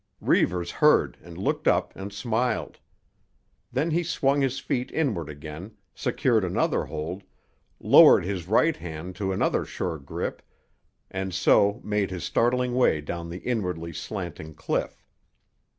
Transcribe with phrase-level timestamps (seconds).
[0.19, 2.79] Reivers heard and looked up and smiled.
[3.71, 7.21] Then he swung his feet inward again, secured another hold,
[7.79, 10.41] lowered his right hand to another sure grip,
[11.11, 15.05] and so made his startling way down the inwardly slanting cliff.